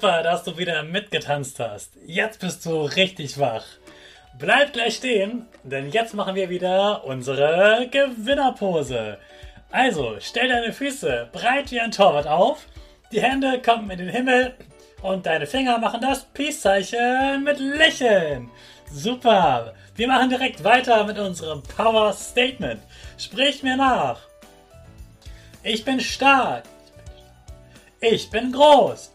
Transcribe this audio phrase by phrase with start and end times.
[0.00, 1.96] Super, dass du wieder mitgetanzt hast.
[2.06, 3.64] Jetzt bist du richtig wach.
[4.38, 9.18] Bleib gleich stehen, denn jetzt machen wir wieder unsere Gewinnerpose.
[9.72, 12.66] Also, stell deine Füße breit wie ein Torwart auf,
[13.10, 14.54] die Hände kommen in den Himmel
[15.02, 18.50] und deine Finger machen das Peace-Zeichen mit Lächeln.
[18.92, 19.74] Super!
[19.96, 22.80] Wir machen direkt weiter mit unserem Power Statement.
[23.18, 24.20] Sprich mir nach.
[25.64, 26.62] Ich bin stark.
[28.00, 29.14] Ich bin groß.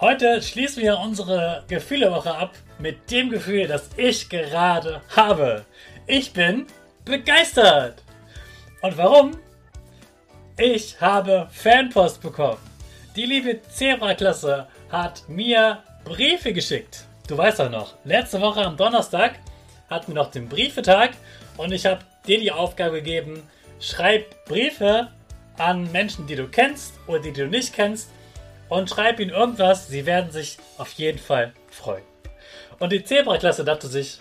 [0.00, 5.66] Heute schließen wir unsere Gefühlewoche ab mit dem Gefühl, das ich gerade habe.
[6.06, 6.66] Ich bin
[7.04, 8.02] begeistert.
[8.80, 9.32] Und warum?
[10.56, 12.56] Ich habe Fanpost bekommen.
[13.14, 17.04] Die liebe Zebra-Klasse hat mir Briefe geschickt.
[17.28, 19.34] Du weißt doch noch, letzte Woche am Donnerstag
[19.90, 21.10] hatten wir noch den Briefetag
[21.58, 23.42] und ich habe dir die Aufgabe gegeben,
[23.80, 25.08] schreib Briefe
[25.58, 28.08] an Menschen, die du kennst oder die du nicht kennst
[28.70, 29.88] und schreib ihnen irgendwas.
[29.88, 32.04] Sie werden sich auf jeden Fall freuen.
[32.78, 34.20] Und die Zebra-Klasse dachte sich,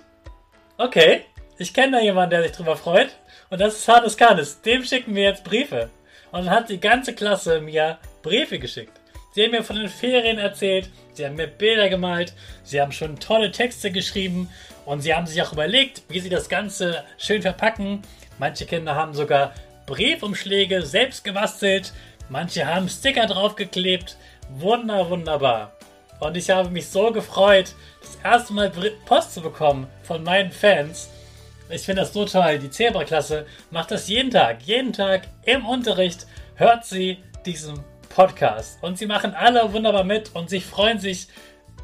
[0.78, 1.22] okay,
[1.58, 3.10] ich kenne da jemanden, der sich drüber freut.
[3.50, 4.62] Und das ist Hannes Kanes.
[4.62, 5.90] Dem schicken wir jetzt Briefe.
[6.32, 9.00] Und dann hat die ganze Klasse mir Briefe geschickt.
[9.32, 12.34] Sie haben mir von den Ferien erzählt, sie haben mir Bilder gemalt,
[12.64, 14.50] sie haben schon tolle Texte geschrieben
[14.86, 18.02] und sie haben sich auch überlegt, wie sie das Ganze schön verpacken.
[18.40, 19.54] Manche Kinder haben sogar
[19.86, 21.94] Briefumschläge selbst gebastelt,
[22.28, 24.18] manche haben Sticker draufgeklebt,
[24.50, 25.72] Wunder, wunderbar.
[26.20, 28.72] Und ich habe mich so gefreut, das erste Mal
[29.06, 31.10] Post zu bekommen von meinen Fans.
[31.70, 32.60] Ich finde das so toll.
[32.60, 34.64] Die Zebra-Klasse macht das jeden Tag.
[34.64, 37.80] Jeden Tag im Unterricht hört sie diesen
[38.10, 38.82] Podcast.
[38.82, 41.28] Und sie machen alle wunderbar mit und sie freuen sich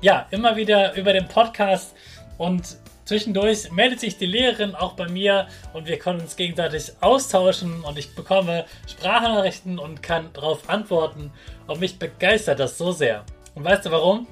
[0.02, 1.96] ja immer wieder über den Podcast.
[2.38, 7.83] Und zwischendurch meldet sich die Lehrerin auch bei mir und wir können uns gegenseitig austauschen
[7.83, 11.31] und ich bekomme Sprachnachrichten und kann darauf antworten.
[11.67, 13.25] Und mich begeistert das so sehr.
[13.53, 14.27] Und weißt du warum?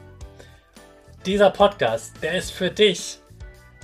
[1.25, 3.19] Dieser Podcast, der ist für dich.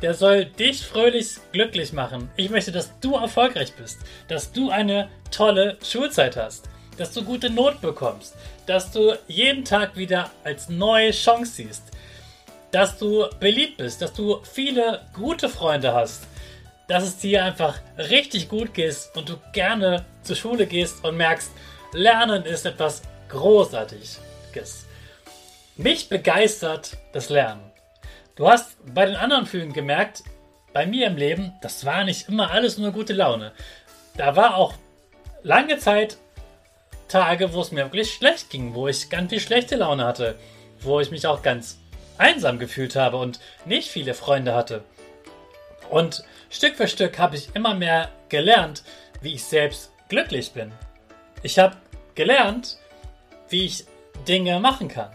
[0.01, 2.29] Der soll dich fröhlich glücklich machen.
[2.35, 7.50] Ich möchte, dass du erfolgreich bist, dass du eine tolle Schulzeit hast, dass du gute
[7.50, 8.35] Not bekommst,
[8.66, 11.91] dass du jeden Tag wieder als neue Chance siehst,
[12.72, 16.27] dass du beliebt bist, dass du viele gute Freunde hast,
[16.88, 21.51] dass es dir einfach richtig gut geht und du gerne zur Schule gehst und merkst,
[21.94, 24.19] Lernen ist etwas Großartiges.
[25.75, 27.71] Mich begeistert das Lernen.
[28.36, 30.24] Du hast bei den anderen Filmen gemerkt,
[30.74, 33.54] bei mir im Leben, das war nicht immer alles nur gute Laune.
[34.18, 34.74] Da war auch
[35.42, 36.18] lange Zeit
[37.07, 40.38] Tage, wo es mir wirklich schlecht ging, wo ich ganz viel schlechte Laune hatte,
[40.81, 41.79] wo ich mich auch ganz
[42.19, 44.83] einsam gefühlt habe und nicht viele Freunde hatte.
[45.89, 48.83] Und Stück für Stück habe ich immer mehr gelernt,
[49.21, 50.71] wie ich selbst glücklich bin.
[51.42, 51.77] Ich habe
[52.16, 52.77] gelernt,
[53.50, 53.86] wie ich
[54.27, 55.10] Dinge machen kann.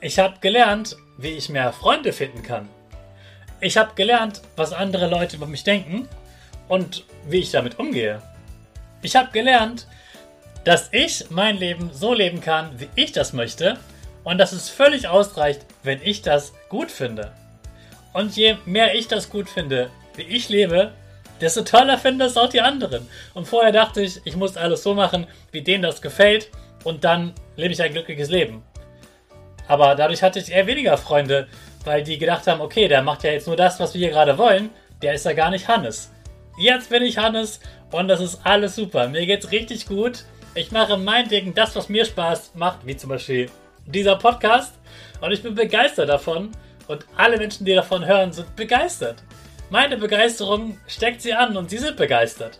[0.00, 2.68] Ich habe gelernt, wie ich mehr Freunde finden kann.
[3.60, 6.08] Ich habe gelernt, was andere Leute über mich denken
[6.68, 8.20] und wie ich damit umgehe.
[9.02, 9.86] Ich habe gelernt,
[10.64, 13.78] dass ich mein Leben so leben kann, wie ich das möchte
[14.24, 17.32] und dass es völlig ausreicht, wenn ich das gut finde.
[18.12, 20.92] Und je mehr ich das gut finde, wie ich lebe,
[21.40, 23.08] desto toller finden das auch die anderen.
[23.34, 26.48] Und vorher dachte ich, ich muss alles so machen, wie denen das gefällt
[26.84, 28.62] und dann lebe ich ein glückliches Leben.
[29.68, 31.48] Aber dadurch hatte ich eher weniger Freunde,
[31.84, 34.38] weil die gedacht haben, okay, der macht ja jetzt nur das, was wir hier gerade
[34.38, 34.70] wollen,
[35.00, 36.12] der ist ja gar nicht Hannes.
[36.58, 37.60] Jetzt bin ich Hannes
[37.90, 39.08] und das ist alles super.
[39.08, 40.24] Mir geht's richtig gut.
[40.54, 43.50] Ich mache mein Ding, das, was mir Spaß macht, wie zum Beispiel
[43.86, 44.74] dieser Podcast.
[45.20, 46.52] Und ich bin begeistert davon.
[46.88, 49.22] Und alle Menschen, die davon hören, sind begeistert.
[49.70, 52.58] Meine Begeisterung steckt sie an und sie sind begeistert.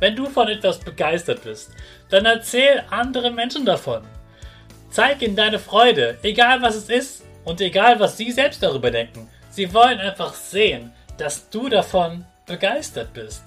[0.00, 1.70] Wenn du von etwas begeistert bist,
[2.08, 4.02] dann erzähl andere Menschen davon.
[4.90, 9.28] Zeig ihnen deine Freude, egal was es ist und egal was sie selbst darüber denken.
[9.50, 13.44] Sie wollen einfach sehen, dass du davon begeistert bist.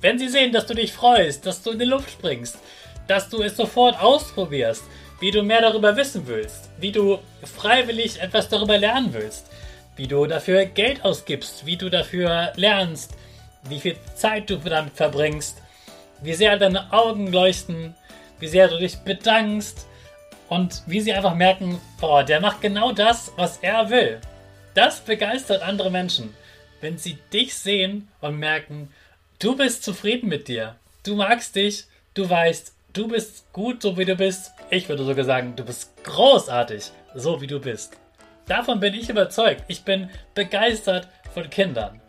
[0.00, 2.58] Wenn sie sehen, dass du dich freust, dass du in die Luft springst,
[3.06, 4.82] dass du es sofort ausprobierst,
[5.22, 9.46] wie du mehr darüber wissen willst, wie du freiwillig etwas darüber lernen willst,
[9.94, 13.14] wie du dafür Geld ausgibst, wie du dafür lernst,
[13.62, 15.62] wie viel Zeit du damit verbringst,
[16.22, 17.94] wie sehr deine Augen leuchten,
[18.40, 19.86] wie sehr du dich bedankst
[20.48, 24.20] und wie sie einfach merken, boah, der macht genau das, was er will.
[24.74, 26.34] Das begeistert andere Menschen,
[26.80, 28.92] wenn sie dich sehen und merken,
[29.38, 31.84] du bist zufrieden mit dir, du magst dich,
[32.14, 34.52] du weißt, du bist gut, so wie du bist.
[34.70, 37.96] Ich würde sogar sagen, du bist großartig, so wie du bist.
[38.46, 39.64] Davon bin ich überzeugt.
[39.68, 42.00] Ich bin begeistert von Kindern.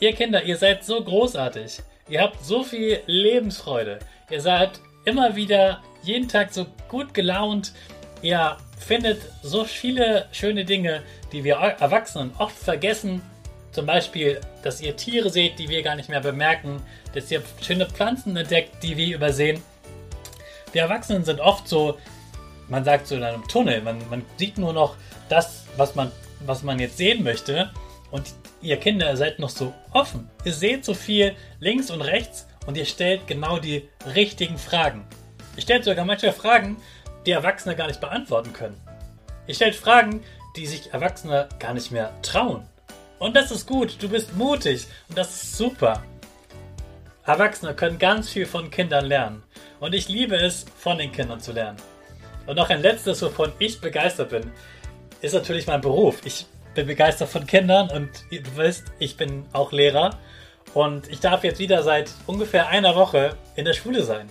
[0.00, 1.80] Ihr Kinder, ihr seid so großartig.
[2.08, 4.00] Ihr habt so viel Lebensfreude.
[4.30, 7.72] Ihr seid immer wieder jeden Tag so gut gelaunt.
[8.20, 13.22] Ihr findet so viele schöne Dinge, die wir Erwachsenen oft vergessen.
[13.70, 16.82] Zum Beispiel, dass ihr Tiere seht, die wir gar nicht mehr bemerken,
[17.14, 19.62] dass ihr schöne Pflanzen entdeckt, die wir übersehen.
[20.72, 21.98] Wir Erwachsenen sind oft so,
[22.68, 24.96] man sagt so in einem Tunnel, man, man sieht nur noch
[25.28, 26.10] das, was man,
[26.40, 27.70] was man jetzt sehen möchte.
[28.10, 30.30] Und ihr Kinder seid noch so offen.
[30.44, 35.06] Ihr seht so viel links und rechts und ihr stellt genau die richtigen Fragen.
[35.56, 36.76] Ihr stellt sogar manche Fragen,
[37.26, 38.80] die Erwachsene gar nicht beantworten können.
[39.46, 40.22] Ihr stellt Fragen,
[40.56, 42.66] die sich Erwachsene gar nicht mehr trauen.
[43.18, 46.02] Und das ist gut, du bist mutig und das ist super.
[47.24, 49.44] Erwachsene können ganz viel von Kindern lernen.
[49.78, 51.76] Und ich liebe es, von den Kindern zu lernen.
[52.46, 54.50] Und noch ein letztes, wovon ich begeistert bin,
[55.20, 56.18] ist natürlich mein Beruf.
[56.24, 60.18] Ich bin begeistert von Kindern und du weißt, ich bin auch Lehrer.
[60.74, 64.28] Und ich darf jetzt wieder seit ungefähr einer Woche in der Schule sein.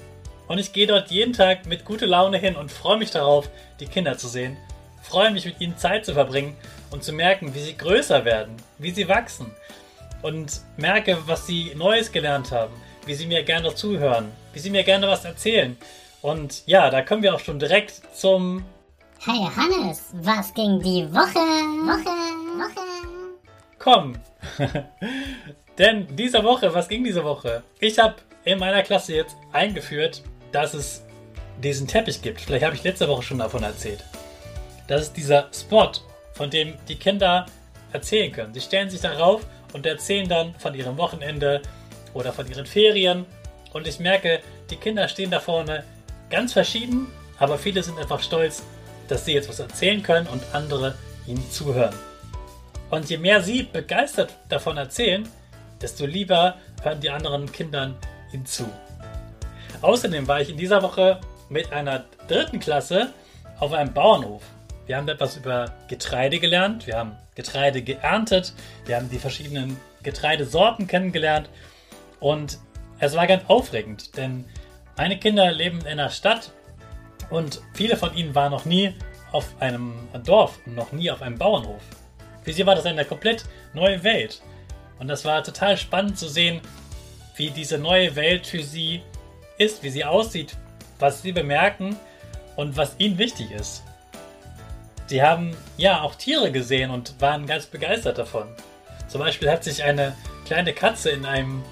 [0.49, 3.49] Und ich gehe dort jeden Tag mit guter Laune hin und freue mich darauf,
[3.79, 4.57] die Kinder zu sehen.
[5.01, 6.57] Freue mich, mit ihnen Zeit zu verbringen
[6.89, 9.55] und zu merken, wie sie größer werden, wie sie wachsen.
[10.21, 12.73] Und merke, was sie Neues gelernt haben,
[13.05, 15.77] wie sie mir gerne zuhören, wie sie mir gerne was erzählen.
[16.21, 18.63] Und ja, da kommen wir auch schon direkt zum.
[19.19, 21.39] Hey Hannes, was ging die Woche?
[21.85, 22.09] Woche,
[22.57, 22.81] Woche.
[23.79, 24.15] Komm!
[25.77, 27.63] Denn diese Woche, was ging diese Woche?
[27.79, 28.15] Ich habe
[28.45, 30.21] in meiner Klasse jetzt eingeführt,
[30.51, 31.03] dass es
[31.63, 32.41] diesen Teppich gibt.
[32.41, 34.03] Vielleicht habe ich letzte Woche schon davon erzählt.
[34.87, 35.91] Das ist dieser Spot,
[36.33, 37.45] von dem die Kinder
[37.93, 38.53] erzählen können.
[38.53, 41.61] Sie stellen sich darauf und erzählen dann von ihrem Wochenende
[42.13, 43.25] oder von ihren Ferien.
[43.73, 45.83] Und ich merke, die Kinder stehen da vorne
[46.29, 47.07] ganz verschieden,
[47.39, 48.63] aber viele sind einfach stolz,
[49.07, 50.95] dass sie jetzt was erzählen können und andere
[51.27, 51.95] ihnen zuhören.
[52.89, 55.27] Und je mehr sie begeistert davon erzählen,
[55.81, 57.95] desto lieber hören die anderen Kindern
[58.31, 58.69] hinzu.
[59.81, 63.13] Außerdem war ich in dieser Woche mit einer dritten Klasse
[63.59, 64.43] auf einem Bauernhof.
[64.91, 68.51] Wir haben etwas über Getreide gelernt, wir haben Getreide geerntet,
[68.85, 71.49] wir haben die verschiedenen Getreidesorten kennengelernt
[72.19, 72.59] und
[72.99, 74.43] es war ganz aufregend, denn
[74.97, 76.51] meine Kinder leben in einer Stadt
[77.29, 78.93] und viele von ihnen waren noch nie
[79.31, 79.93] auf einem
[80.25, 81.83] Dorf noch nie auf einem Bauernhof.
[82.43, 84.41] Für sie war das eine komplett neue Welt.
[84.99, 86.59] Und das war total spannend zu sehen,
[87.37, 89.03] wie diese neue Welt für sie
[89.57, 90.57] ist, wie sie aussieht,
[90.99, 91.95] was sie bemerken
[92.57, 93.83] und was ihnen wichtig ist.
[95.11, 98.47] Sie haben ja auch Tiere gesehen und waren ganz begeistert davon.
[99.09, 100.15] Zum Beispiel hat sich eine
[100.45, 101.63] kleine Katze in einem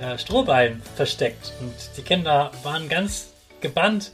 [0.00, 4.12] äh, Strohballen versteckt und die Kinder waren ganz gebannt,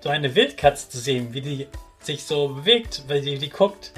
[0.00, 1.68] so eine Wildkatze zu sehen, wie die
[2.00, 3.92] sich so bewegt, weil sie die guckt.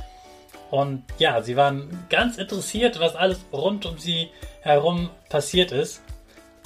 [0.70, 4.28] Und ja, sie waren ganz interessiert, was alles rund um sie
[4.61, 6.02] herum passiert ist.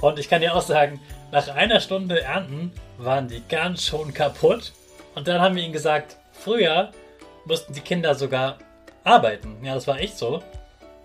[0.00, 1.00] Und ich kann dir auch sagen,
[1.30, 4.72] nach einer Stunde Ernten waren die ganz schon kaputt.
[5.14, 6.90] Und dann haben wir ihnen gesagt, früher
[7.44, 8.58] mussten die Kinder sogar
[9.04, 9.58] arbeiten.
[9.62, 10.42] Ja, das war echt so.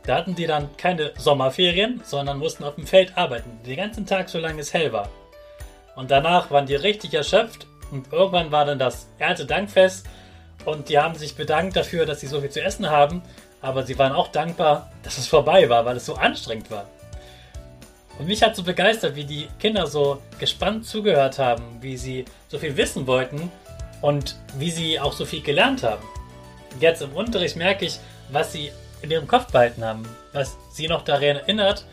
[0.04, 3.60] Da hatten die dann keine Sommerferien, sondern mussten auf dem Feld arbeiten.
[3.66, 5.10] Den ganzen Tag, solange es hell war.
[5.96, 10.06] Und danach waren die richtig erschöpft und irgendwann war dann das Erntedankfest
[10.66, 13.22] und die haben sich bedankt dafür, dass sie so viel zu essen haben,
[13.62, 16.88] aber sie waren auch dankbar, dass es vorbei war, weil es so anstrengend war.
[18.20, 22.58] Und mich hat so begeistert, wie die Kinder so gespannt zugehört haben, wie sie so
[22.58, 23.52] viel wissen wollten
[24.02, 26.04] und wie sie auch so viel gelernt haben.
[26.80, 31.04] Jetzt im Unterricht merke ich, was sie in ihrem Kopf behalten haben, was sie noch
[31.04, 31.86] daran erinnert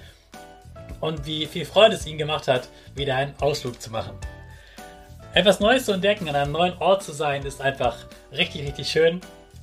[1.00, 4.16] und wie viel Freude es ihnen gemacht hat, wieder einen Ausflug zu machen.
[5.34, 7.96] Etwas Neues zu entdecken, an einem neuen Ort zu sein, ist einfach
[8.32, 9.20] richtig, richtig schön.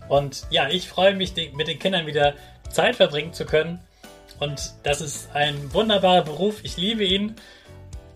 [0.10, 2.34] Und ja, ich freue mich, mit den Kindern wieder
[2.70, 3.80] Zeit verbringen zu können.
[4.40, 6.64] Und das ist ein wunderbarer Beruf.
[6.64, 7.36] Ich liebe ihn.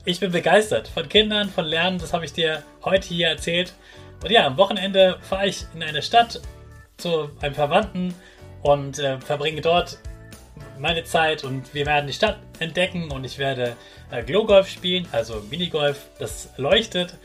[0.03, 1.97] Ich bin begeistert von Kindern, von Lernen.
[1.97, 3.74] Das habe ich dir heute hier erzählt.
[4.21, 6.41] Und ja, am Wochenende fahre ich in eine Stadt
[6.97, 8.13] zu einem Verwandten
[8.61, 9.99] und äh, verbringe dort
[10.79, 13.75] meine Zeit und wir werden die Stadt entdecken und ich werde
[14.11, 17.15] äh, Glowgolf spielen, also Minigolf, das leuchtet.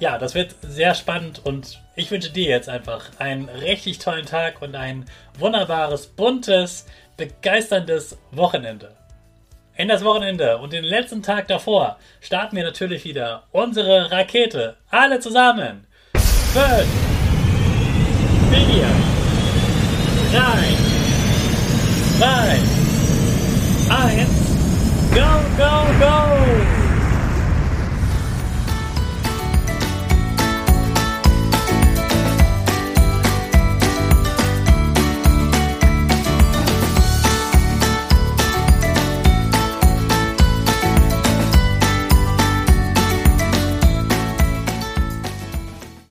[0.00, 4.60] Ja, das wird sehr spannend und ich wünsche dir jetzt einfach einen richtig tollen Tag
[4.60, 5.06] und ein
[5.38, 8.96] wunderbares, buntes, begeisterndes Wochenende.
[9.76, 14.76] In das Wochenende und den letzten Tag davor starten wir natürlich wieder unsere Rakete.
[14.90, 15.86] Alle zusammen.
[16.52, 17.03] 5,
[18.54, 18.88] video.
[20.32, 20.76] Nine,
[22.20, 22.62] nine,
[24.00, 24.28] eight,
[25.12, 26.13] go, go, go.